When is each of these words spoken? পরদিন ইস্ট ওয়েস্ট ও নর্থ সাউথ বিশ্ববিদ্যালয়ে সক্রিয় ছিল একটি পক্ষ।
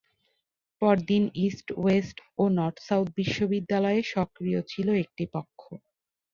পরদিন 0.81 1.23
ইস্ট 1.45 1.67
ওয়েস্ট 1.77 2.17
ও 2.37 2.43
নর্থ 2.57 2.77
সাউথ 2.87 3.07
বিশ্ববিদ্যালয়ে 3.19 4.01
সক্রিয় 4.13 4.59
ছিল 4.71 4.87
একটি 5.03 5.23
পক্ষ। 5.33 5.61